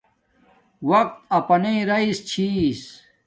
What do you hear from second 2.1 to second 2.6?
چھی